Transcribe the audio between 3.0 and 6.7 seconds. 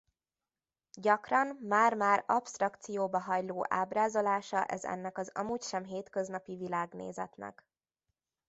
hajló ábrázolása ez ennek az amúgy sem hétköznapi